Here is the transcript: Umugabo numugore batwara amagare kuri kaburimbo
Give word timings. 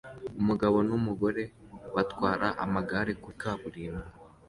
Umugabo 0.39 0.77
numugore 0.87 1.43
batwara 1.95 2.47
amagare 2.63 3.11
kuri 3.21 3.35
kaburimbo 3.41 4.09